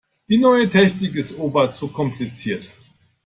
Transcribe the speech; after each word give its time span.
Die 0.29 0.39
neue 0.39 0.67
Technik 0.67 1.13
ist 1.15 1.37
Opa 1.37 1.73
zu 1.73 1.87
kompliziert. 1.89 2.71